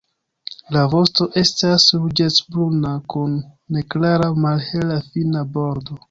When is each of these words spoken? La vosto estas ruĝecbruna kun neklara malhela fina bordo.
La 0.75 0.83
vosto 0.93 1.25
estas 1.41 1.83
ruĝecbruna 1.99 2.93
kun 3.15 3.35
neklara 3.77 4.31
malhela 4.47 4.97
fina 5.11 5.45
bordo. 5.59 5.99